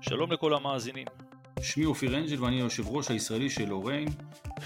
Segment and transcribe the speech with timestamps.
[0.00, 1.06] שלום לכל המאזינים.
[1.62, 4.08] שמי אופיר אנג'ל ואני היושב ראש הישראלי של אוריין,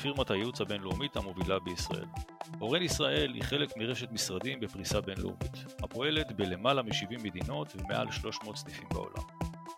[0.02, 2.04] פירמת הייעוץ הבינלאומית המובילה בישראל.
[2.60, 5.52] אוריין ישראל היא חלק מרשת משרדים בפריסה בינלאומית,
[5.82, 9.22] הפועלת בלמעלה מ-70 מדינות ומעל 300 סניפים בעולם.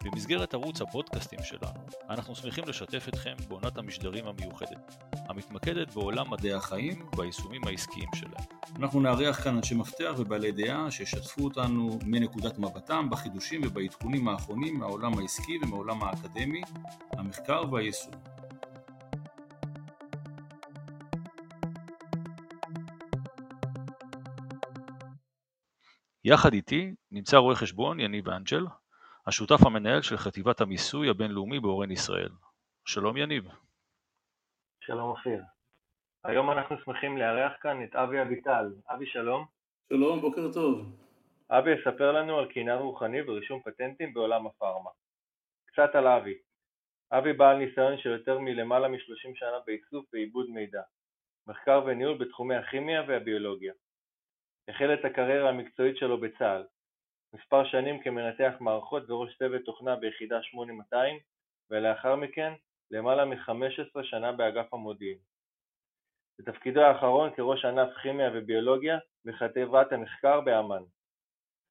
[0.05, 5.04] במסגרת ערוץ הפודקאסטים שלנו, אנחנו שמחים לשתף אתכם בעונת המשדרים המיוחדת,
[5.35, 8.45] המתמקדת בעולם מדעי החיים והיישומים העסקיים שלהם.
[8.77, 15.18] אנחנו נארח כאן אנשי מפתח ובעלי דעה שישתפו אותנו מנקודת מבטם בחידושים ובעדכונים האחרונים מהעולם
[15.18, 16.62] העסקי ומהעולם האקדמי,
[17.12, 18.12] המחקר והיישום.
[26.25, 28.67] יחד איתי נמצא רואה חשבון יניב אנג'ל,
[29.26, 32.31] השותף המנהל של חטיבת המיסוי הבינלאומי באורן ישראל.
[32.84, 33.45] שלום יניב.
[34.87, 35.43] שלום אופיר.
[36.25, 38.73] היום אנחנו שמחים לארח כאן את אבי אביטל.
[38.89, 39.47] אבי שלום.
[39.89, 40.97] שלום, בוקר טוב.
[41.51, 44.91] אבי יספר לנו על קינן רוחני ורישום פטנטים בעולם הפארמה.
[45.67, 46.39] קצת על אבי.
[47.13, 50.83] אבי בעל ניסיון של יותר מלמעלה מ-30 שנה באיסוף ועיבוד מידע,
[51.47, 53.73] מחקר וניהול בתחומי הכימיה והביולוגיה.
[54.69, 56.65] החל את הקריירה המקצועית שלו בצה"ל,
[57.35, 61.19] מספר שנים כמנתח מערכות וראש צוות תוכנה ביחידה 8200
[61.71, 62.53] ולאחר מכן
[62.91, 65.19] למעלה מ-15 שנה באגף המודיעין.
[66.39, 70.83] בתפקידו האחרון כראש ענף כימיה וביולוגיה בחטיבת המחקר באמ"ן.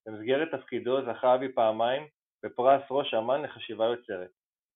[0.06, 2.08] במסגרת תפקידו זכה אבי פעמיים
[2.44, 4.32] בפרס ראש אמ"ן לחשיבה יוצרת.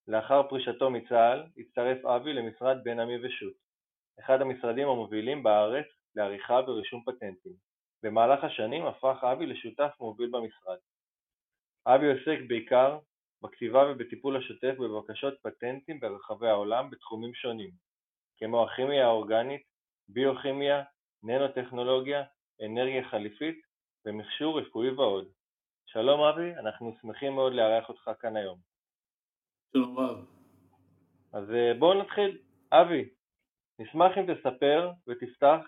[0.08, 3.58] לאחר פרישתו מצה"ל הצטרף אבי למשרד בן עמי ושות',
[4.20, 5.86] אחד המשרדים המובילים בארץ
[6.16, 7.54] לעריכה ורישום פטנטים.
[8.04, 10.78] במהלך השנים הפך אבי לשותף מוביל במשרד.
[11.88, 13.00] אבי עוסק בעיקר
[13.44, 17.72] בכתיבה ובטיפול השוטף בבקשות פטנטים ברחבי העולם בתחומים שונים,
[18.38, 19.62] כמו הכימיה האורגנית,
[20.10, 20.84] ביוכימיה,
[21.24, 22.24] ננוטכנולוגיה,
[22.66, 23.62] אנרגיה חליפית
[24.06, 25.28] ומכשור רפואי ועוד.
[25.86, 28.60] שלום אבי, אנחנו שמחים מאוד לארח אותך כאן היום.
[29.74, 30.26] שלום רב.
[31.34, 32.38] אז אה, בואו נתחיל.
[32.72, 33.10] אבי,
[33.80, 35.60] נשמח אם תספר ותפתח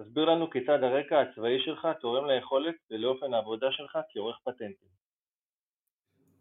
[0.00, 5.01] תסביר לנו כיצד הרקע הצבאי שלך תורם ליכולת ולאופן העבודה שלך כעורך פטנטים.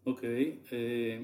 [0.06, 1.19] אוקיי, אה,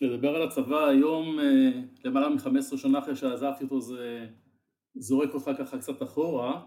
[0.00, 1.70] לדבר על הצבא היום אה,
[2.04, 4.26] למעלה מ-15 שנה אחרי שעזבתי אותו זה
[4.94, 6.66] זורק אותך ככה קצת אחורה,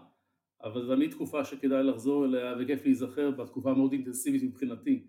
[0.62, 5.06] אבל זו תמיד תקופה שכדאי לחזור אליה וכיף להיזכר בתקופה המאוד אינטנסיבית מבחינתי.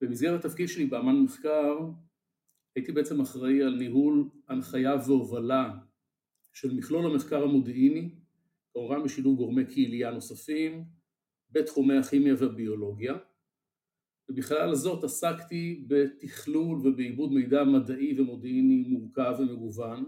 [0.00, 1.78] במסגרת התפקיד שלי באמן מחקר
[2.76, 5.74] הייתי בעצם אחראי על ניהול הנחיה והובלה
[6.52, 8.10] של מכלול המחקר המודיעיני
[8.72, 10.84] כמובן בשילוב גורמי קהילייה נוספים
[11.50, 13.14] בתחומי הכימיה והביולוגיה
[14.28, 20.04] ובכלל זאת עסקתי בתכלול ובעיבוד מידע מדעי ומודיעיני מורכב ומגוון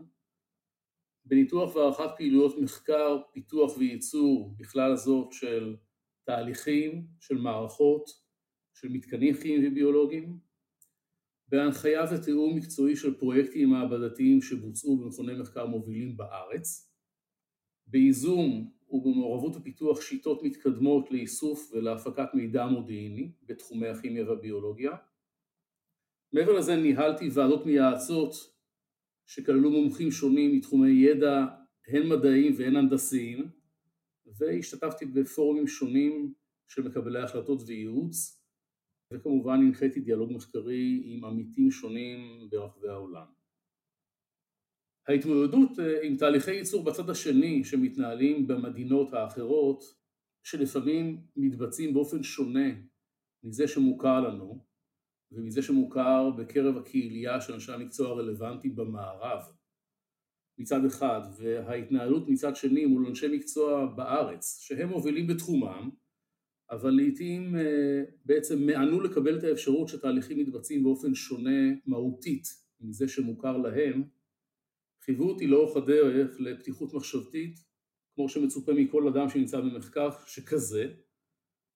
[1.25, 5.77] בניתוח והערכת פעילויות מחקר, פיתוח וייצור בכלל זאת של
[6.25, 8.05] תהליכים, של מערכות,
[8.75, 10.39] של מתקנים כימיים וביולוגיים
[11.49, 16.93] בהנחיה ותיאום מקצועי של פרויקטים מעבדתיים שבוצעו במכוני מחקר מובילים בארץ
[17.87, 24.97] בייזום ובמעורבות ופיתוח שיטות מתקדמות לאיסוף ולהפקת מידע מודיעיני בתחומי הכימיה והביולוגיה.
[26.33, 28.35] מעבר לזה ניהלתי ועדות מייעצות
[29.27, 31.47] שכללו מומחים שונים מתחומי ידע
[31.89, 33.51] הן מדעיים והן הנדסיים
[34.39, 36.35] והשתתפתי בפורומים שונים
[36.69, 38.43] של מקבלי החלטות וייעוץ
[39.13, 43.40] וכמובן הנחיתי דיאלוג מחקרי עם עמיתים שונים ברחבי העולם.
[45.11, 49.85] ההתמודדות אה, עם תהליכי ייצור בצד השני שמתנהלים במדינות האחרות
[50.43, 52.69] שלפעמים מתבצעים באופן שונה
[53.43, 54.65] מזה שמוכר לנו
[55.33, 59.43] ומזה שמוכר בקרב הקהילייה של אנשי המקצוע הרלוונטיים במערב.
[60.59, 65.91] מצד אחד וההתנהלות מצד שני מול אנשי מקצוע בארץ שהם מובילים בתחומם
[66.71, 72.47] אבל לעיתים אה, בעצם מענו לקבל את האפשרות שתהליכים מתבצעים באופן שונה מהותית
[72.81, 74.03] מזה שמוכר להם
[75.11, 77.59] חייבו אותי לאורך הדרך לפתיחות מחשבתית,
[78.15, 80.93] כמו שמצופה מכל אדם שנמצא במחקר שכזה,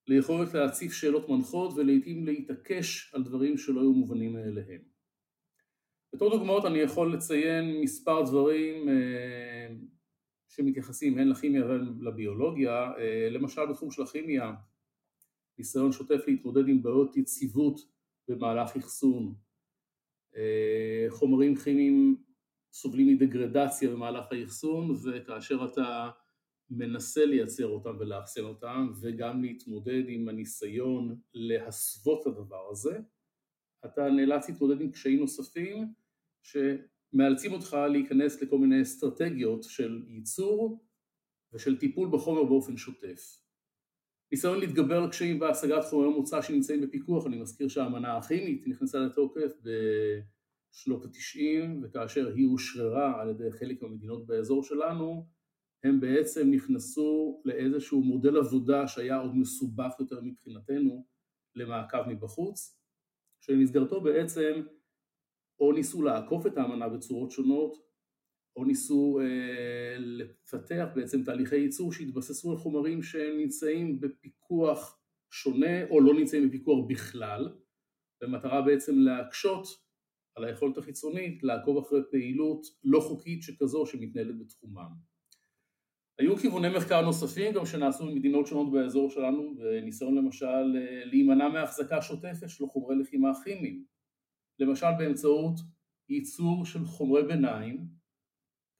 [0.06, 4.82] ליכולת להציף שאלות מנחות ולעיתים להתעקש על דברים שלא היו מובנים מאליהם.
[6.12, 9.74] בתור דוגמאות אני יכול לציין מספר דברים אה,
[10.48, 14.52] שמתייחסים הן לכימיה והן לביולוגיה, אה, למשל בתחום של הכימיה,
[15.58, 17.80] ניסיון שוטף להתמודד עם בעיות יציבות
[18.28, 19.34] במהלך אחסון,
[20.36, 22.24] אה, חומרים כימיים
[22.74, 26.10] סובלים מדגרדציה במהלך האחסון וכאשר אתה
[26.70, 32.98] מנסה לייצר אותם ולאחסן אותם וגם להתמודד עם הניסיון להסוות את הדבר הזה,
[33.84, 35.92] אתה נאלץ להתמודד עם קשיים נוספים
[36.42, 40.84] שמאלצים אותך להיכנס לכל מיני אסטרטגיות של ייצור
[41.52, 43.40] ושל טיפול בחומר באופן שוטף.
[44.32, 49.52] ניסיון להתגבר על קשיים בהשגת חומרי מוצא שנמצאים בפיקוח, אני מזכיר שהאמנה הכימית נכנסה לתוקף
[50.74, 55.26] בשנות התשעים וכאשר היא אושררה על ידי חלק מהמדינות באזור שלנו
[55.84, 61.06] הם בעצם נכנסו לאיזשהו מודל עבודה שהיה עוד מסובך יותר מבחינתנו
[61.54, 62.80] למעקב מבחוץ,
[63.40, 64.62] שבמסגרתו בעצם
[65.60, 67.76] או ניסו לעקוף את האמנה בצורות שונות,
[68.56, 75.00] או ניסו אה, לפתח בעצם תהליכי ייצור שהתבססו על חומרים שנמצאים בפיקוח
[75.30, 77.54] שונה או לא נמצאים בפיקוח בכלל,
[78.22, 79.83] במטרה בעצם להקשות
[80.36, 84.90] על היכולת החיצונית לעקוב אחרי פעילות לא חוקית שכזו שמתנהלת בתחומם.
[86.18, 92.02] היו כיווני מחקר נוספים גם שנעשו במדינות שונות באזור שלנו, וניסיון למשל אה, להימנע מהחזקה
[92.02, 93.84] שוטפת של חומרי לחימה כימיים,
[94.58, 95.60] למשל באמצעות
[96.08, 97.86] ייצור של חומרי ביניים,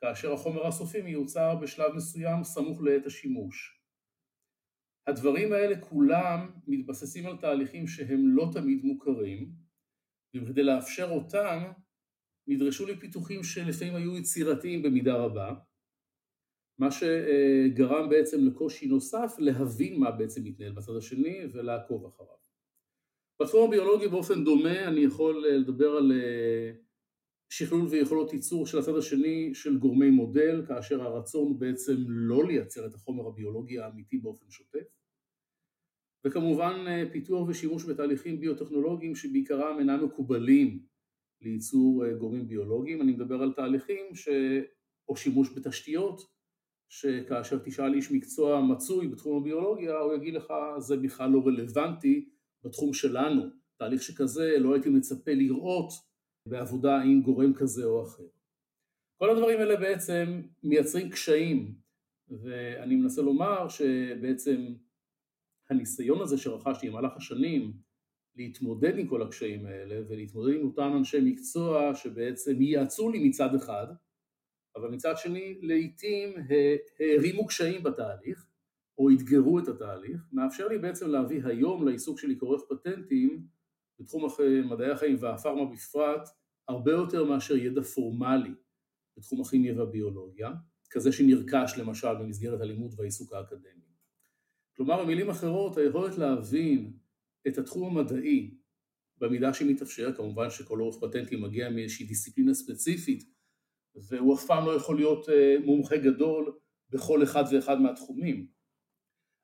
[0.01, 3.81] כאשר החומר הסופי מיוצר בשלב מסוים סמוך לעת השימוש.
[5.07, 9.64] הדברים האלה כולם מתבססים על תהליכים שהם לא תמיד מוכרים,
[10.43, 11.63] וכדי לאפשר אותם
[12.47, 15.55] נדרשו לפיתוחים שלפעמים היו יצירתיים במידה רבה,
[16.79, 22.35] מה שגרם בעצם לקושי נוסף להבין מה בעצם מתנהל בצד השני ולעקוב אחריו.
[23.43, 26.73] בתחום הביולוגי באופן דומה אני יכול לדבר על אה,
[27.49, 32.87] שכלול ויכולות ייצור של הצד השני של גורמי מודל, כאשר הרצון הוא בעצם לא לייצר
[32.87, 35.04] את החומר הביולוגי האמיתי באופן שוטף.
[36.27, 40.83] וכמובן אה, פיתוח ושימוש בתהליכים ביוטכנולוגיים שבעיקרם אינם מקובלים
[41.43, 44.29] לייצור אה, גורמים ביולוגיים, אני מדבר על תהליכים ש...
[45.09, 46.21] או שימוש בתשתיות
[46.89, 52.29] שכאשר תשאל איש מקצוע מצוי בתחום הביולוגיה, הוא יגיד לך זה בכלל לא רלוונטי
[52.65, 53.43] בתחום שלנו,
[53.77, 55.93] תהליך שכזה לא הייתי מצפה לראות
[56.49, 58.25] בעבודה עם גורם כזה או אחר.
[59.19, 61.75] כל הדברים האלה בעצם מייצרים קשיים,
[62.29, 64.75] ואני מנסה לומר שבעצם
[65.71, 67.73] הניסיון הזה שרכשתי במהלך השנים
[68.37, 73.87] להתמודד עם כל הקשיים האלה ולהתמודד עם אותם אנשי מקצוע שבעצם ייעצו לי מצד אחד
[74.77, 76.35] אבל מצד שני לעיתים
[77.01, 78.47] הערימו קשיים בתהליך
[78.99, 83.47] או אתגרו את התהליך, מאפשר לי בעצם להביא היום לעיסוק שלי כעורך פטנטים
[84.01, 84.27] בתחום
[84.71, 86.29] מדעי החיים והפארמה בפרט
[86.69, 88.55] הרבה יותר מאשר ידע פורמלי
[89.17, 90.51] בתחום הכימיה והביולוגיה,
[90.91, 93.84] כזה שנרכש למשל במסגרת הלימוד והעיסוק האקדמי.
[94.77, 96.93] כלומר במילים אחרות היכולת להבין
[97.49, 98.55] את התחום המדעי
[99.19, 103.25] במידה שמתאפשר, כמובן שכל עורך פטנטים מגיע מאיזושהי דיסציפלינה ספציפית
[104.09, 106.59] והוא אף פעם לא יכול להיות אה, מומחה גדול
[106.91, 108.47] בכל אחד ואחד מהתחומים.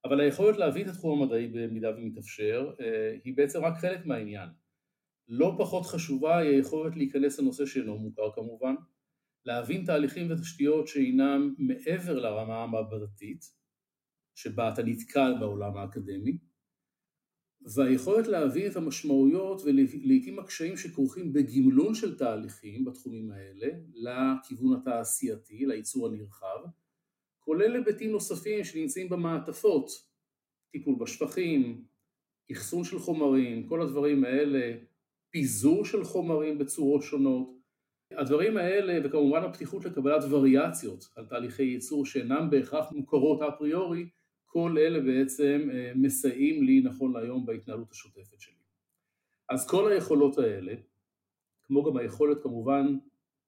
[0.04, 4.48] אבל היכולת להבין את התחום המדעי במידה ומתאפשר אה, היא בעצם רק חלק מהעניין.
[5.28, 8.74] לא פחות חשובה היא היכולת להיכנס לנושא שאינו מוכר כמובן,
[9.44, 13.59] להבין תהליכים ותשתיות שאינם מעבר לרמה המעבדתית,
[14.42, 16.38] שבה אתה נתקל בעולם האקדמי,
[17.74, 26.06] והיכולת להבין את המשמעויות ולעיתים הקשיים שכרוכים בגמלון של תהליכים בתחומים האלה לכיוון התעשייתי, לייצור
[26.06, 26.58] הנרחב,
[27.38, 29.90] כולל היבטים נוספים שנמצאים במעטפות,
[30.70, 31.84] טיפול בשפכים,
[32.52, 34.76] אחסון של חומרים, כל הדברים האלה,
[35.30, 37.60] פיזור של חומרים בצורות שונות,
[38.10, 44.08] הדברים האלה וכמובן הפתיחות לקבלת וריאציות על תהליכי ייצור שאינם בהכרח מוכרות אפריורי
[44.52, 48.54] כל אלה בעצם אה, מסייעים לי נכון להיום בהתנהלות השוטפת שלי.
[49.48, 50.74] אז כל היכולות האלה,
[51.62, 52.98] כמו גם היכולת כמובן,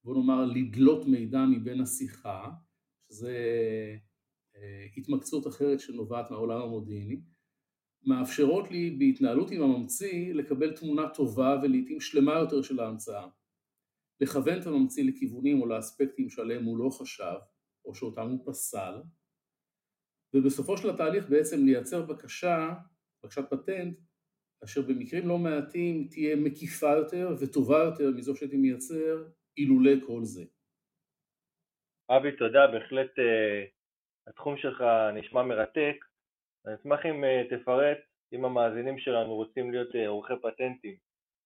[0.05, 2.51] בוא נאמר, לדלות מידע מבין השיחה,
[3.09, 3.37] שזה
[4.57, 7.21] אה, התמקצות אחרת שנובעת מהעולם המודיעיני,
[8.07, 13.29] מאפשרות לי בהתנהלות עם הממציא לקבל תמונה טובה ולעיתים שלמה יותר של ההמצאה.
[14.21, 17.39] לכוון את הממציא לכיוונים או לאספקטים שעליהם הוא לא חשב,
[17.85, 19.03] או שאותם הוא פסל,
[20.35, 22.75] ובסופו של התהליך בעצם לייצר בקשה,
[23.25, 23.99] בקשת פטנט,
[24.65, 29.25] אשר במקרים לא מעטים תהיה מקיפה יותר וטובה יותר מזו שהייתי מייצר
[29.57, 30.45] אילולא כל זה.
[32.11, 33.71] אבי, תודה, בהחלט uh,
[34.27, 34.85] התחום שלך
[35.15, 35.97] נשמע מרתק.
[36.67, 37.99] אני אשמח אם uh, תפרט,
[38.33, 40.97] אם המאזינים שלנו רוצים להיות uh, עורכי פטנטים,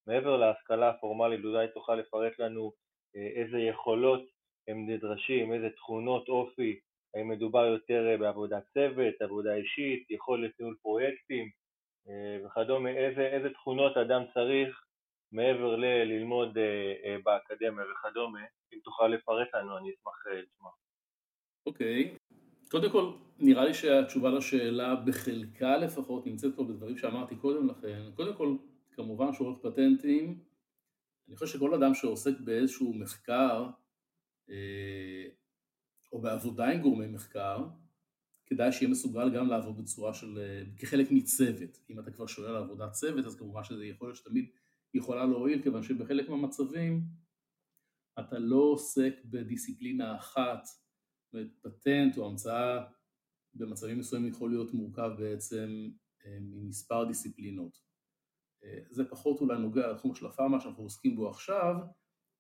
[0.06, 2.72] מעבר להשכלה הפורמלית, אולי תוכל לפרט לנו
[3.16, 4.22] uh, איזה יכולות
[4.68, 6.80] הם נדרשים, איזה תכונות אופי
[7.16, 11.50] האם מדובר יותר אה, בעבודת צוות, עבודה אישית, יכולת ניהול פרויקטים
[12.08, 14.85] אה, וכדומה, איזה, איזה תכונות אדם צריך
[15.32, 18.40] מעבר לללמוד אה, באקדמיה וכדומה,
[18.73, 20.70] אם תוכל לפרט לנו אני אשמח לשמוע.
[21.66, 22.70] אוקיי, okay.
[22.70, 28.35] קודם כל נראה לי שהתשובה לשאלה בחלקה לפחות נמצאת פה בדברים שאמרתי קודם לכן, קודם
[28.35, 28.56] כל
[28.92, 30.38] כמובן שעורך פטנטים,
[31.28, 33.66] אני חושב שכל אדם שעוסק באיזשהו מחקר
[36.16, 37.66] או בעבודה עם גורמי מחקר,
[38.46, 40.38] כדאי שיהיה מסוגל גם לעבוד בצורה של,
[40.78, 41.78] כחלק מצוות.
[41.90, 44.50] אם אתה כבר שואל על עבודת צוות, אז כמובן שזה יכול להיות שתמיד
[44.94, 47.02] יכולה להועיל, כיוון שבחלק מהמצבים
[48.18, 50.68] אתה לא עוסק בדיסציפלינה אחת,
[51.62, 52.85] פטנט או המצאה
[53.54, 55.90] במצבים מסוימים יכול להיות מורכב בעצם
[56.26, 57.78] אה, ממספר דיסציפלינות.
[58.64, 61.75] אה, זה פחות אולי נוגע לתחום של הפארמה שאנחנו עוסקים בו עכשיו,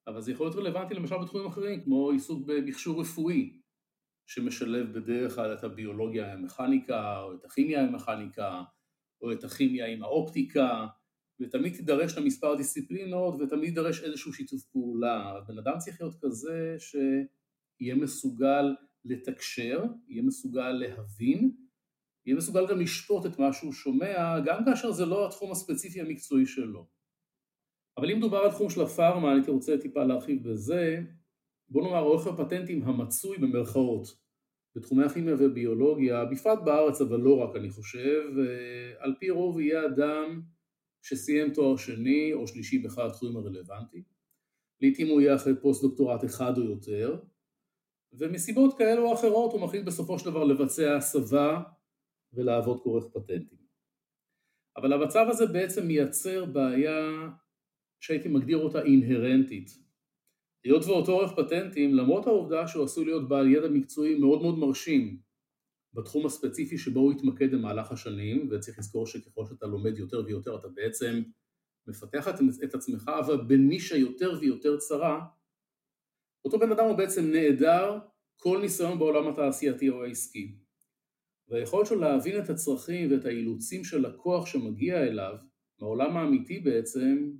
[0.06, 3.60] אבל זה יכול להיות רלוונטי למשל בתחומים אחרים, כמו עיסוק במכשור רפואי,
[4.26, 8.62] שמשלב בדרך כלל את הביולוגיה עם המכניקה, או את הכימיה עם המכניקה,
[9.22, 10.86] או את הכימיה עם האופטיקה,
[11.40, 15.40] ותמיד תידרש למספר דיסציפלינות ותמיד יידרש איזשהו שיתוף פעולה.
[15.48, 21.50] בן אדם צריך להיות כזה שיהיה מסוגל לתקשר, יהיה מסוגל להבין,
[22.26, 26.46] יהיה מסוגל גם לשפוט את מה שהוא שומע, גם כאשר זה לא התחום הספציפי המקצועי
[26.46, 26.86] שלו.
[27.98, 31.02] אבל אם מדובר על תחום של הפארמה, אני רוצה טיפה להרחיב בזה,
[31.68, 34.06] בוא נאמר עורך הפטנטים המצוי במרכאות
[34.76, 39.86] בתחומי הכימיה וביולוגיה, בפרט בארץ אבל לא רק אני חושב, אה, על פי רוב יהיה
[39.86, 40.42] אדם
[41.02, 44.02] שסיים תואר שני או שלישי באחד התחומים הרלוונטיים,
[44.80, 47.20] לעיתים הוא יהיה אחרי פוסט דוקטורט אחד או יותר,
[48.12, 51.62] ומסיבות כאלו או אחרות הוא מחליט בסופו של דבר לבצע הסבה
[52.32, 53.58] ולעבוד כעורך פטנטים.
[54.76, 57.28] אבל המצב הזה בעצם מייצר בעיה
[58.00, 59.85] שהייתי מגדיר אותה אינהרנטית.
[60.66, 65.20] היות ואותו עורך פטנטים, למרות העובדה שהוא עשוי להיות בעל ידע מקצועי מאוד מאוד מרשים
[65.94, 70.68] בתחום הספציפי שבו הוא התמקד במהלך השנים, וצריך לזכור שככל שאתה לומד יותר ויותר אתה
[70.68, 71.22] בעצם
[71.86, 72.28] מפתח
[72.64, 75.26] את עצמך, אבל בנישה יותר ויותר צרה,
[76.44, 77.98] אותו בן אדם הוא בעצם נעדר
[78.36, 80.58] כל ניסיון בעולם התעשייתי או העסקי.
[81.48, 85.34] והיכולת שלו להבין את הצרכים ואת האילוצים של לקוח שמגיע אליו,
[85.80, 87.30] מהעולם האמיתי בעצם,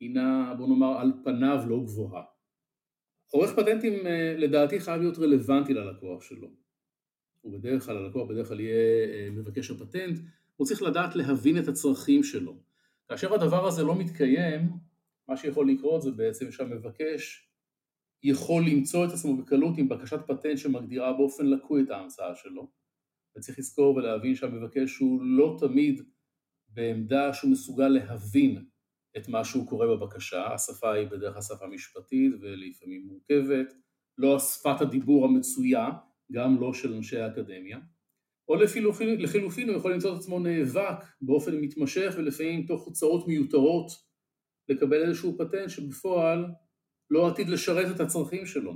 [0.00, 2.35] הינה בוא נאמר על פניו לא גבוהה.
[3.30, 6.48] עורך פטנטים אה, לדעתי חייב להיות רלוונטי ללקוח שלו.
[7.40, 10.18] הוא בדרך כלל, הלקוח בדרך כלל יהיה אה, מבקש הפטנט,
[10.56, 12.56] הוא צריך לדעת להבין את הצרכים שלו.
[13.08, 14.70] כאשר הדבר הזה לא מתקיים,
[15.28, 17.50] מה שיכול לקרות זה בעצם שהמבקש
[18.22, 22.70] יכול למצוא את עצמו בקלות עם בקשת פטנט שמגדירה באופן לקוי את ההמצאה שלו.
[23.36, 26.02] וצריך לזכור ולהבין שהמבקש הוא לא תמיד
[26.68, 28.64] בעמדה שהוא מסוגל להבין
[29.16, 33.72] את מה שהוא קורא בבקשה, השפה היא בדרך כלל שפה משפטית ולפעמים מורכבת,
[34.18, 35.88] לא שפת הדיבור המצויה,
[36.32, 37.78] גם לא של אנשי האקדמיה,
[38.48, 43.90] או לחילופין, לחילופין הוא יכול למצוא את עצמו נאבק באופן מתמשך ולפעמים תוך הוצאות מיותרות
[44.68, 46.46] לקבל איזשהו פטנט שבפועל
[47.10, 48.72] לא עתיד לשרת את הצרכים שלו.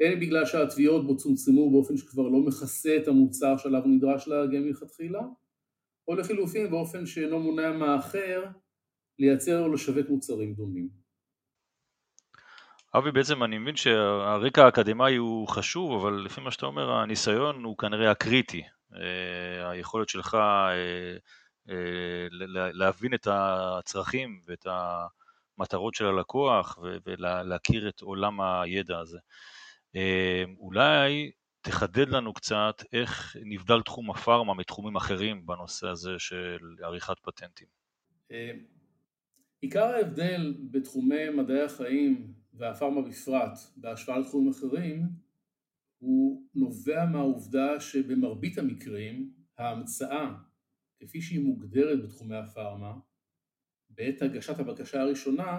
[0.00, 4.62] הן בגלל שהתביעות בו צומצמו באופן שכבר לא מכסה את המוצר שעליו הוא נדרש להגן
[4.62, 5.20] מלכתחילה,
[6.08, 8.44] או לחילופין באופן שאינו מונע מהאחר
[9.18, 10.88] לייצר או לשווק מוצרים דומים.
[12.94, 17.78] אבי, בעצם אני מבין שהרקע האקדמאי הוא חשוב, אבל לפי מה שאתה אומר, הניסיון הוא
[17.78, 18.62] כנראה הקריטי.
[18.94, 21.16] אה, היכולת שלך אה,
[21.70, 22.26] אה,
[22.72, 29.18] להבין את הצרכים ואת המטרות של הלקוח ולהכיר את עולם הידע הזה.
[30.58, 31.30] אולי
[31.60, 37.66] תחדד לנו קצת איך נבדל תחום הפארמה מתחומים אחרים בנושא הזה של עריכת פטנטים.
[39.66, 45.08] עיקר ההבדל בתחומי מדעי החיים והפארמה בפרט בהשוואה לתחומים אחרים
[45.98, 50.34] הוא נובע מהעובדה שבמרבית המקרים ההמצאה
[51.00, 52.92] כפי שהיא מוגדרת בתחומי הפארמה
[53.90, 55.58] בעת הגשת הבקשה הראשונה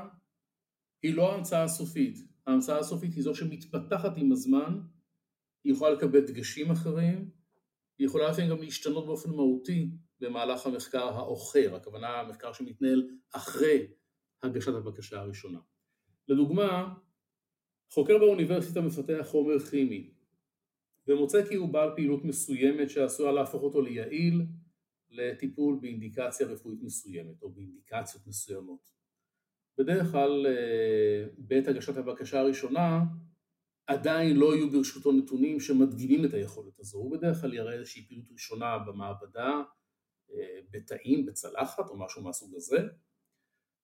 [1.03, 2.17] היא לא ההמצאה הסופית.
[2.45, 4.79] ההמצאה הסופית היא זו שמתפתחת עם הזמן,
[5.63, 7.29] היא יכולה לקבל דגשים אחרים,
[7.99, 13.87] היא יכולה לפעמים גם להשתנות באופן מהותי במהלך המחקר האוחר, הכוונה המחקר שמתנהל אחרי
[14.43, 15.59] הגשת הבקשה הראשונה.
[16.27, 16.93] לדוגמה,
[17.89, 20.09] חוקר באוניברסיטה מפתח חומר כימי
[21.07, 24.45] ומוצא כי הוא בעל פעילות מסוימת שעשויה להפוך אותו ליעיל
[25.09, 28.89] לטיפול באינדיקציה רפואית מסוימת או באינדיקציות מסוימות.
[29.77, 33.03] בדרך כלל אה, בעת הגשת הבקשה הראשונה
[33.87, 38.31] עדיין לא יהיו ברשותו נתונים שמדגימים את היכולת הזו, הוא בדרך כלל יראה איזושהי פעילות
[38.31, 39.61] ראשונה במעבדה,
[40.71, 42.77] בתאים, בצלחת או משהו מהסוג הזה,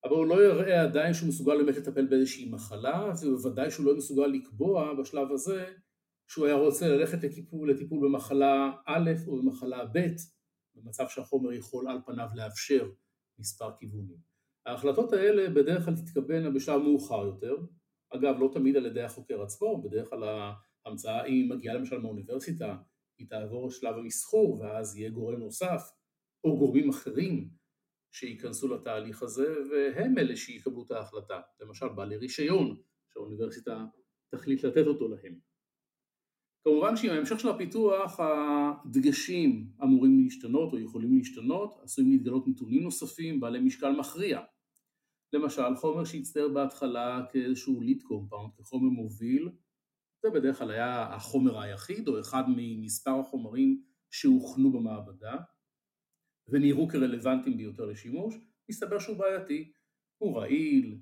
[0.04, 4.28] אבל הוא לא יראה עדיין שהוא מסוגל באמת לטפל באיזושהי מחלה, ובוודאי שהוא לא מסוגל
[4.28, 5.74] לקבוע בשלב הזה
[6.28, 10.08] שהוא היה רוצה ללכת לטיפול, לטיפול במחלה א' או במחלה ב',
[10.76, 12.90] במצב שהחומר יכול על פניו לאפשר
[13.40, 14.18] מספר כיוונים.
[14.66, 17.56] ההחלטות האלה בדרך כלל תתקבלנה בשלב מאוחר יותר,
[18.10, 20.54] אגב לא תמיד על ידי החוקר עצמו, בדרך כלל
[20.86, 22.78] ההמצאה היא מגיעה למשל מהאוניברסיטה
[23.18, 25.82] היא תעבור לשלב המסחור ואז יהיה גורם נוסף
[26.44, 27.50] או גורמים אחרים
[28.12, 32.78] שייכנסו לתהליך הזה והם אלה שיקבלו את ההחלטה, למשל בעלי רישיון
[33.14, 33.86] שהאוניברסיטה
[34.32, 35.40] תחליט לתת אותו להם.
[36.64, 43.40] כמובן שעם ההמשך של הפיתוח הדגשים אמורים להשתנות או יכולים להשתנות, עשויים להתגלות נתונים נוספים
[43.40, 44.42] בעלי משקל מכריע.
[45.34, 49.50] למשל חומר שהצטייר בהתחלה כאיזשהו lead compound, כחומר מוביל,
[50.24, 55.38] זה בדרך כלל היה החומר היחיד או אחד ממספר החומרים שהוכנו במעבדה
[56.48, 58.36] ונראו כרלוונטיים ביותר לשימוש,
[58.70, 59.72] מסתבר שהוא בעייתי,
[60.18, 60.98] הוא רעיל,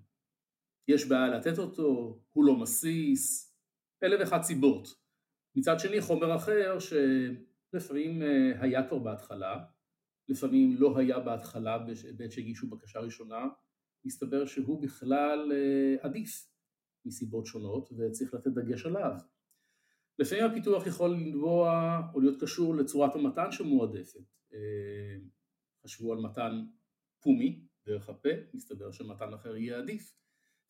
[0.88, 3.56] יש בעיה לתת אותו, הוא לא מסיס,
[4.04, 4.88] אלף ואחת סיבות.
[5.56, 9.64] מצד שני חומר אחר שלפעמים אה, היה כבר בהתחלה,
[10.30, 11.78] לפעמים לא היה בהתחלה
[12.18, 13.48] בעת שהגישו בקשה ראשונה,
[14.06, 16.48] מסתבר שהוא בכלל אה, עדיף
[17.06, 19.14] מסיבות שונות וצריך לתת דגש עליו.
[20.20, 24.20] לפעמים הפיתוח יכול לנבוע או להיות קשור לצורת המתן שמועדפת.
[24.54, 25.18] אה,
[25.84, 26.66] חשבו על מתן
[27.20, 30.14] פומי דרך הפה, מסתבר שמתן אחר יהיה עדיף.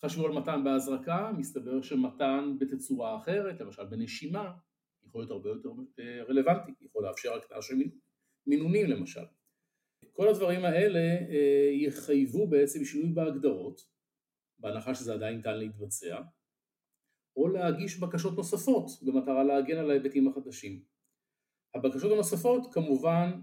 [0.06, 4.52] חשבו על מתן בהזרקה, מסתבר שמתן בתצורה אחרת, למשל בנשימה,
[5.04, 5.70] יכול להיות הרבה יותר
[6.00, 7.76] אה, רלוונטי, יכול לאפשר הקטעה של
[8.48, 9.26] מינונים למשל.
[10.12, 13.82] כל הדברים האלה אה, יחייבו בעצם שינוי בהגדרות,
[14.60, 16.22] בהנחה שזה עדיין ניתן להתבצע,
[17.36, 20.84] או להגיש בקשות נוספות במטרה להגן על ההיבטים החדשים.
[21.76, 23.42] הבקשות הנוספות כמובן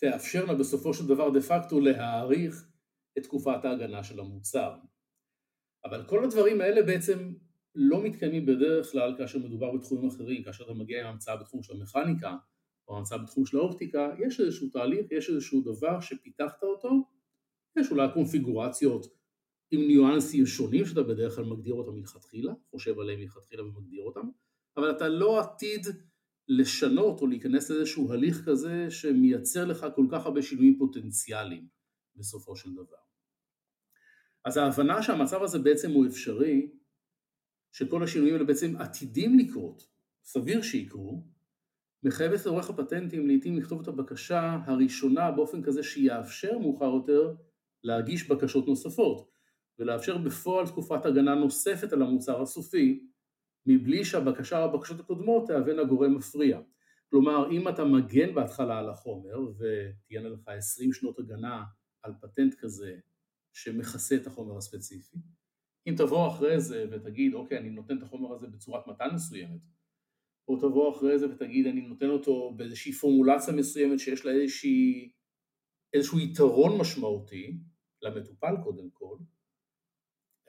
[0.00, 2.68] תאפשרנה בסופו של דבר דה פקטו להאריך
[3.18, 4.74] את תקופת ההגנה של המוצר.
[5.84, 7.32] אבל כל הדברים האלה בעצם
[7.74, 11.76] לא מתקיימים בדרך כלל כאשר מדובר בתחומים אחרים, כאשר אתה מגיע עם המצאה בתחום של
[11.76, 12.36] המכניקה
[12.88, 16.90] או המצאה בתחום של האופטיקה, יש איזשהו תהליך, יש איזשהו דבר שפיתחת אותו,
[17.78, 19.06] יש אולי קונפיגורציות
[19.70, 24.28] עם ניואנסים שונים שאתה בדרך כלל מגדיר אותם מלכתחילה, חושב עליהם מלכתחילה ומגדיר אותם,
[24.76, 25.86] אבל אתה לא עתיד
[26.48, 31.66] לשנות או להיכנס לאיזשהו הליך כזה שמייצר לך כל כך הרבה שינויים פוטנציאליים
[32.16, 32.96] בסופו של דבר.
[34.44, 36.70] אז ההבנה שהמצב הזה בעצם הוא אפשרי,
[37.72, 39.86] שכל השינויים האלה בעצם עתידים לקרות,
[40.24, 41.26] סביר שיקרו,
[42.02, 47.34] מחייבת עורך הפטנטים לעיתים לכתוב את הבקשה הראשונה באופן כזה שיאפשר מאוחר יותר
[47.82, 49.30] להגיש בקשות נוספות
[49.78, 53.06] ולאפשר בפועל תקופת הגנה נוספת על המוצר הסופי
[53.68, 56.60] מבלי שהבקשה או הבקשות הקודמות תהווינה גורם מפריע.
[57.10, 61.64] כלומר אם אתה מגן בהתחלה על החומר ותהיינה לך 20 שנות הגנה
[62.02, 62.96] על פטנט כזה
[63.52, 65.16] שמכסה את החומר הספציפי,
[65.86, 69.60] אם תבוא אחרי זה ותגיד אוקיי אני נותן את החומר הזה בצורת מתן מסוימת
[70.48, 75.12] או תבוא אחרי זה ותגיד אני נותן אותו באיזושהי פורמולציה מסוימת שיש לה איזושהי,
[75.92, 77.58] איזשהו יתרון משמעותי
[78.02, 79.16] למטופל קודם כל,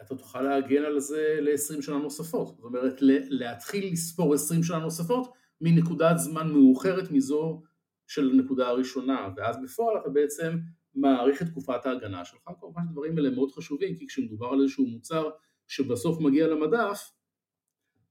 [0.02, 5.34] אתה תוכל להגן על זה ל-20 שנה נוספות, זאת אומרת להתחיל לספור 20 שנה נוספות
[5.62, 7.62] מנקודת זמן מאוחרת מזו
[8.08, 10.58] של הנקודה הראשונה, ואז בפועל אתה בעצם
[10.96, 15.30] מעריך את תקופת ההגנה שלך, כמובן הדברים האלה מאוד חשובים, כי כשמדובר על איזשהו מוצר
[15.68, 17.12] שבסוף מגיע למדף,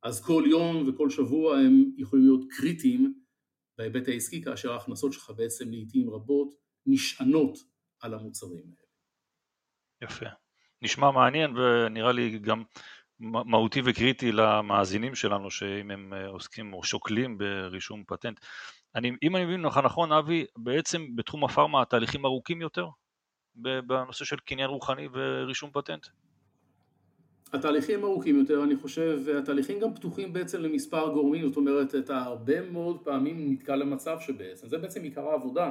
[0.03, 3.15] אז כל יום וכל שבוע הם יכולים להיות קריטיים
[3.79, 6.55] בהיבט העסקי, כאשר ההכנסות שלך בעצם לעיתים רבות
[6.87, 7.59] נשענות
[8.01, 8.89] על המוצרים האלה.
[10.03, 10.48] יפה.
[10.83, 12.63] נשמע מעניין ונראה לי גם
[13.21, 18.41] מהותי וקריטי למאזינים שלנו, שאם הם אה, עוסקים או שוקלים ברישום פטנט.
[18.95, 22.87] אני, אם אני מבין לך נכון, אבי, בעצם בתחום הפארמה התהליכים ארוכים יותר
[23.57, 26.07] בנושא של קניין רוחני ורישום פטנט?
[27.53, 32.71] התהליכים ארוכים יותר, אני חושב, והתהליכים גם פתוחים בעצם למספר גורמים, זאת אומרת, אתה הרבה
[32.71, 35.71] מאוד פעמים נתקע למצב שבעצם, זה בעצם עיקר העבודה,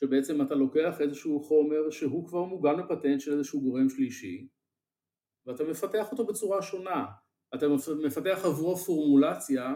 [0.00, 4.48] שבעצם אתה לוקח איזשהו חומר שהוא כבר מוגן בפטנט של איזשהו גורם שלישי,
[5.46, 7.06] ואתה מפתח אותו בצורה שונה,
[7.54, 7.66] אתה
[8.06, 9.74] מפתח עבורו פורמולציה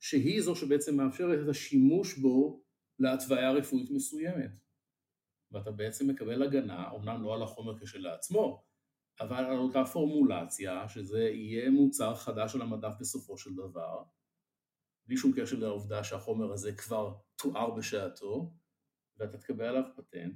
[0.00, 2.62] שהיא זו שבעצם מאפשרת את השימוש בו
[2.98, 4.50] להתוויה רפואית מסוימת.
[5.52, 8.64] ואתה בעצם מקבל הגנה, אמנם לא על החומר כשלעצמו,
[9.20, 14.02] אבל על אותה פורמולציה, שזה יהיה מוצר חדש על המדף בסופו של דבר,
[15.06, 18.52] בלי שום קשר לעובדה שהחומר הזה כבר תואר בשעתו,
[19.20, 20.34] ואתה תקבל עליו פטנט,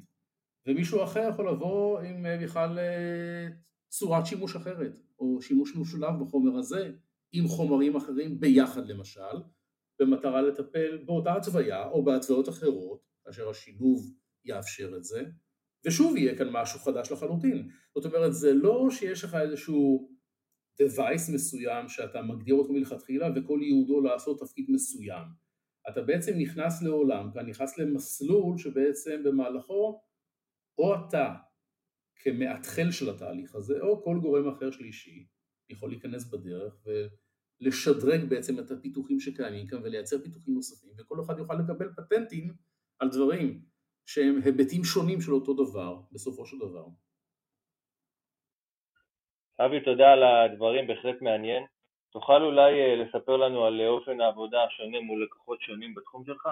[0.67, 3.49] ומישהו אחר יכול לבוא עם אה, בכלל אה,
[3.89, 6.93] צורת שימוש אחרת, או שימוש משולב בחומר הזה,
[7.33, 9.37] עם חומרים אחרים ביחד למשל,
[10.01, 15.25] במטרה לטפל באותה התוויה או בהתוויות אחרות, כאשר השילוב יאפשר את זה,
[15.87, 17.69] ושוב יהיה כאן משהו חדש לחלוטין.
[17.95, 20.11] זאת אומרת, זה לא שיש לך איזשהו
[20.83, 25.25] device מסוים שאתה מגדיר אותו מלכתחילה וכל ייעודו לעשות תפקיד מסוים.
[25.89, 30.03] אתה בעצם נכנס לעולם, אתה נכנס למסלול שבעצם במהלכו
[30.79, 31.35] או אתה
[32.17, 35.27] כמאתחל של התהליך הזה, או כל גורם אחר שלישי
[35.71, 36.85] יכול להיכנס בדרך
[37.61, 42.55] ולשדרג בעצם את הפיתוחים שקיימים כאן ולייצר פיתוחים נוספים, וכל אחד יוכל לקבל פטנטים
[42.99, 43.65] על דברים
[44.07, 46.87] שהם היבטים שונים של אותו דבר בסופו של דבר.
[49.61, 51.63] אבי, תודה על הדברים, בהחלט מעניין.
[52.15, 56.49] תוכל אולי לספר לנו על אופן העבודה השונה מול לקוחות שונים בתחום שלך?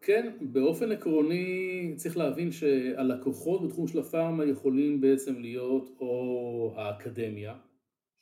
[0.00, 7.54] כן, באופן עקרוני צריך להבין שהלקוחות בתחום של הפארמה יכולים בעצם להיות או האקדמיה,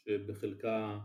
[0.05, 0.99] שבחלקה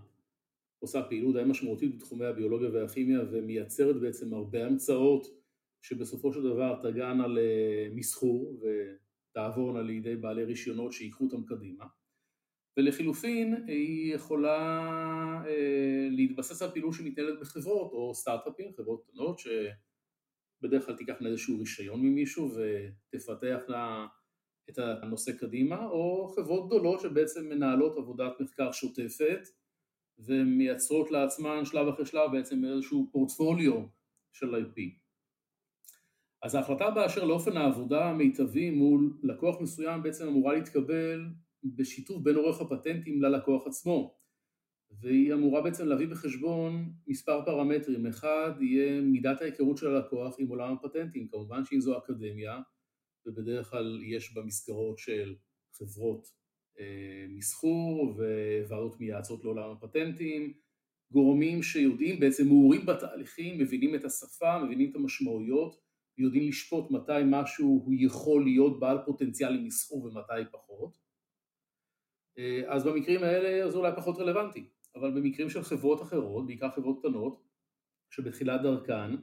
[0.79, 5.27] עושה פעילות די משמעותית בתחומי הביולוגיה והכימיה ומייצרת בעצם הרבה המצאות
[5.81, 11.85] שבסופו של דבר תגענה למסחור ותעבורנה לידי בעלי רישיונות שיקחו אותם קדימה
[12.77, 14.91] ולחילופין היא יכולה
[15.45, 22.01] אה, להתבסס על פעילות שמתנהלת בחברות או סטארט-אפים, חברות קטנות שבדרך כלל תיקחנה איזשהו רישיון
[22.01, 24.07] ממישהו ותפתח לה
[24.69, 29.47] את הנושא קדימה או חברות גדולות שבעצם מנהלות עבודת מחקר שוטפת
[30.19, 33.85] ומייצרות לעצמן שלב אחרי שלב בעצם איזשהו פורטפוליו
[34.33, 34.99] של IP.
[36.43, 41.25] אז ההחלטה באשר לאופן העבודה המיטבי מול לקוח מסוים בעצם אמורה להתקבל
[41.63, 44.19] בשיתוף בין עורך הפטנטים ללקוח עצמו.
[45.01, 50.73] והיא אמורה בעצם להביא בחשבון מספר פרמטרים, אחד יהיה מידת ההיכרות של הלקוח עם עולם
[50.73, 52.61] הפטנטים, כמובן שאם זו אקדמיה
[53.25, 55.35] ובדרך כלל יש בה מסגרות של
[55.77, 56.27] חברות
[56.79, 58.19] אה, מסחור
[58.67, 60.53] וועדות מייעצות לעולם הפטנטים,
[61.11, 65.75] גורמים שיודעים, בעצם מעורים בתהליכים, מבינים את השפה, מבינים את המשמעויות,
[66.17, 71.08] יודעים לשפוט מתי משהו הוא יכול להיות בעל פוטנציאל למסחור ומתי פחות.
[72.39, 76.99] אה, אז במקרים האלה זה אולי פחות רלוונטי, אבל במקרים של חברות אחרות, בעיקר חברות
[76.99, 77.43] קטנות,
[78.09, 79.15] שבתחילת דרכן,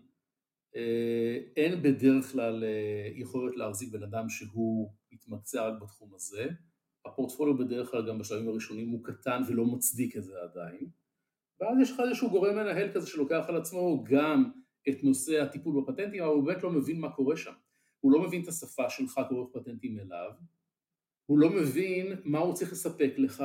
[0.76, 2.64] אה, אין בדרך כלל
[3.14, 6.48] יכולת להחזיק בן אדם שהוא מתמקצע רק בתחום הזה,
[7.06, 10.88] הפורטפוליו בדרך כלל גם בשלבים הראשונים הוא קטן ולא מצדיק את זה עדיין.
[11.60, 14.50] ואז יש לך איזשהו גורם מנהל כזה שלוקח על עצמו גם
[14.88, 17.52] את נושא הטיפול בפטנטים אבל הוא באמת לא מבין מה קורה שם.
[18.00, 20.30] הוא לא מבין את השפה שלך כעורך פטנטים אליו
[21.26, 23.44] הוא לא מבין מה הוא צריך לספק לך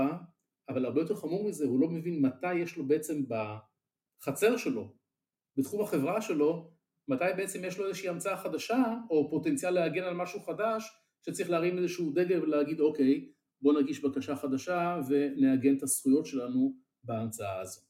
[0.70, 4.94] אבל הרבה יותר חמור מזה הוא לא מבין מתי יש לו בעצם בחצר שלו
[5.58, 6.72] בתחום החברה שלו
[7.08, 10.84] מתי בעצם יש לו איזושהי המצאה חדשה או פוטנציאל להגן על משהו חדש
[11.22, 17.62] שצריך להרים איזשהו דגל ולהגיד אוקיי בוא נגיש בקשה חדשה ונעגן את הזכויות שלנו בהמצאה
[17.62, 17.82] הזו.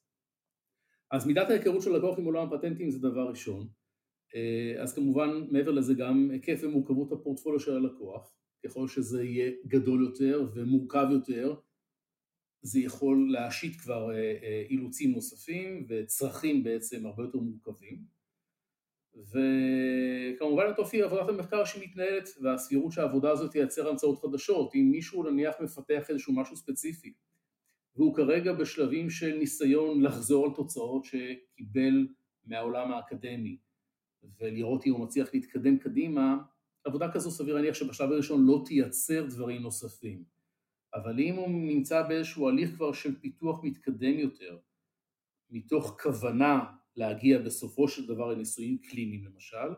[1.12, 3.68] אז מידת ההיכרות של לקוח עם עולם הפטנטים זה דבר ראשון,
[4.36, 10.04] אה, אז כמובן מעבר לזה גם היקף ומורכבות הפורטפוליו של הלקוח, ככל שזה יהיה גדול
[10.04, 11.56] יותר ומורכב יותר
[12.62, 18.22] זה יכול להשית כבר אה, אה, אילוצים נוספים וצרכים בעצם הרבה יותר מורכבים.
[19.16, 24.76] וכמובן את אופי עבודת המחקר שמתנהלת והסבירות שהעבודה הזאת תייצר המצאות חדשות.
[24.76, 27.14] אם מישהו נניח מפתח איזשהו משהו ספציפי
[27.96, 32.08] והוא כרגע בשלבים של ניסיון לחזור על תוצאות שקיבל
[32.46, 33.58] מהעולם האקדמי
[34.40, 36.38] ולראות אם הוא מצליח להתקדם קדימה
[36.84, 40.24] עבודה כזו סביר להניח שבשלב הראשון לא תייצר דברים נוספים
[40.94, 44.58] אבל אם הוא נמצא באיזשהו הליך כבר של פיתוח מתקדם יותר
[45.50, 46.66] מתוך כוונה
[46.96, 49.76] להגיע בסופו של דבר לניסויים קליניים למשל,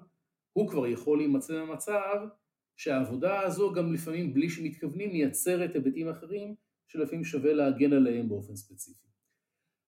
[0.54, 2.28] הוא כבר יכול להימצא במצב
[2.76, 6.56] שהעבודה הזו גם לפעמים בלי שמתכוונים מייצרת היבטים אחרים
[6.88, 9.08] שלפעמים שווה להגן עליהם באופן ספציפי.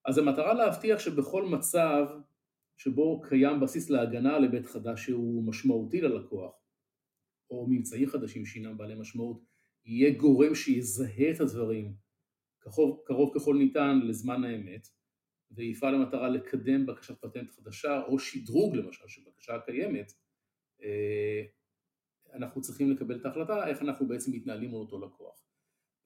[0.05, 2.05] אז המטרה להבטיח שבכל מצב
[2.77, 6.64] שבו קיים בסיס להגנה על היבט חדש שהוא משמעותי ללקוח,
[7.55, 9.41] או ממצאים חדשים שאינם בעלי משמעות,
[9.85, 11.93] יהיה גורם שיזהה את הדברים
[12.59, 14.87] קרוב, קרוב ככל ניתן לזמן האמת,
[15.51, 20.11] ויפעל למטרה לקדם בקשת פטנט חדשה או שדרוג למשל של בקשה קיימת,
[20.83, 21.43] אה,
[22.33, 25.45] אנחנו צריכים לקבל את ההחלטה איך אנחנו בעצם מתנהלים מול אותו לקוח.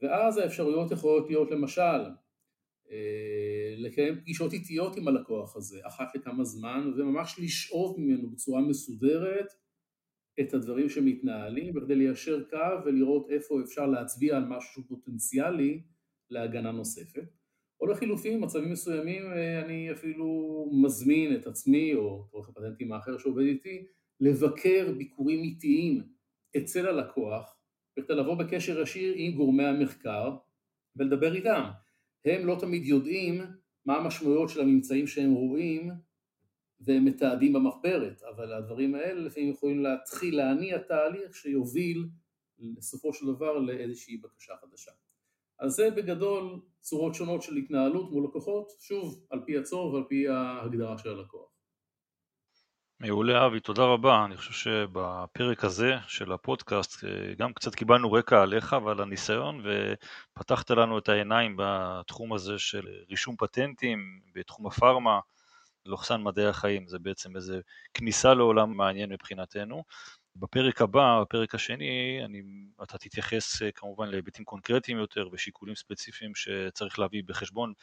[0.01, 2.01] ואז האפשרויות יכולות להיות למשל
[2.91, 9.53] אה, לקיים פגישות איטיות עם הלקוח הזה אחת לכמה זמן וממש לשאוב ממנו בצורה מסודרת
[10.41, 15.81] את הדברים שמתנהלים בכדי ליישר קו ולראות איפה אפשר להצביע על משהו פוטנציאלי
[16.29, 17.23] להגנה נוספת.
[17.81, 23.43] או לחילופין, במצבים מסוימים אה, אני אפילו מזמין את עצמי או עורך הפטנטים האחר שעובד
[23.43, 23.85] איתי
[24.19, 26.03] לבקר ביקורים איטיים
[26.57, 27.55] אצל הלקוח
[27.97, 30.35] בכדי לבוא בקשר ישיר עם גורמי המחקר
[30.95, 31.63] ולדבר איתם.
[32.25, 33.41] הם לא תמיד יודעים
[33.85, 35.91] מה המשמעויות של הממצאים שהם רואים
[36.81, 42.07] והם מתעדים במחברת, אבל הדברים האלה לפעמים יכולים להתחיל להניע תהליך שיוביל
[42.59, 44.91] בסופו של דבר לאיזושהי בקשה חדשה.
[45.59, 50.27] אז זה בגדול צורות שונות של התנהלות מול לקוחות, שוב, על פי הצורך ועל פי
[50.27, 51.49] ההגדרה של הלקוח.
[52.99, 54.25] מעולה אבי, תודה רבה.
[54.25, 60.71] אני חושב שבפרק הזה של הפודקאסט אה, גם קצת קיבלנו רקע עליך ועל הניסיון ופתחת
[60.71, 65.19] לנו את העיניים בתחום הזה של רישום פטנטים, בתחום הפארמה,
[65.85, 67.59] לוחסן מדעי החיים, זה בעצם איזה
[67.93, 69.83] כניסה לעולם מעניין מבחינתנו.
[70.35, 72.41] בפרק הבא, בפרק השני, אני,
[72.83, 77.73] אתה תתייחס אה, כמובן להיבטים קונקרטיים יותר ושיקולים ספציפיים שצריך להביא בחשבון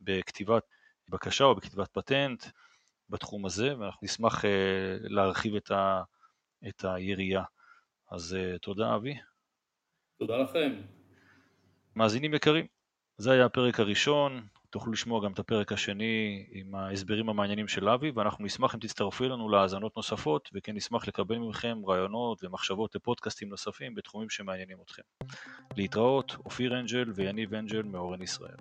[0.00, 0.62] בכתיבת
[1.08, 2.44] בקשה או בכתיבת פטנט
[3.08, 4.44] בתחום הזה, ואנחנו נשמח
[5.02, 6.02] להרחיב את, ה,
[6.68, 7.44] את היריעה.
[8.10, 9.14] אז תודה אבי.
[10.18, 10.80] תודה לכם.
[11.96, 12.66] מאזינים יקרים,
[13.16, 18.10] זה היה הפרק הראשון, תוכלו לשמוע גם את הפרק השני עם ההסברים המעניינים של אבי,
[18.10, 23.94] ואנחנו נשמח אם תצטרפו אלינו להאזנות נוספות, וכן נשמח לקבל מכם רעיונות ומחשבות לפודקאסטים נוספים
[23.94, 25.02] בתחומים שמעניינים אתכם.
[25.76, 28.56] להתראות, אופיר אנג'ל ויניב אנג'ל מאורן ישראל.